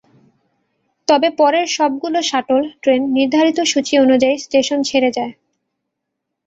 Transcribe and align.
তবে 1.07 1.27
পরের 1.39 1.67
সবগুলো 1.69 2.19
শাটল 2.21 2.61
ট্রেন 2.81 3.01
নির্ধারিত 3.17 3.59
সূচি 3.71 3.93
অনুযায়ী 3.97 4.35
স্টেশন 4.37 4.79
ছেড়ে 4.89 5.09
যায়। 5.17 5.33